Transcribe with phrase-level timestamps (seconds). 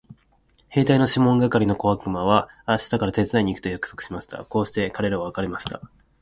[0.69, 4.43] 兵隊のシモン係の小悪魔は明日から手伝いに行くと約束しました。
[4.45, 5.79] こうして彼等は別れました。